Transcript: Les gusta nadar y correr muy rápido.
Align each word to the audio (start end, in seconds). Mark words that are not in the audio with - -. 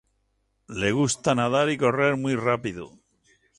Les 0.83 0.95
gusta 0.99 1.35
nadar 1.41 1.69
y 1.73 1.77
correr 1.85 2.17
muy 2.25 2.35
rápido. 2.49 2.91